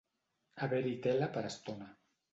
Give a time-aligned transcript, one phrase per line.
[0.63, 1.93] Haver-hi tela per estona.